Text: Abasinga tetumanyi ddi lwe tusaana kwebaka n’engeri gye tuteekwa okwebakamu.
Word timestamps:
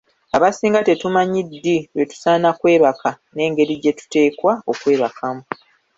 Abasinga 0.35 0.79
tetumanyi 0.87 1.39
ddi 1.45 1.77
lwe 1.93 2.03
tusaana 2.11 2.49
kwebaka 2.59 3.09
n’engeri 3.33 3.73
gye 3.81 3.91
tuteekwa 3.99 4.53
okwebakamu. 4.71 5.43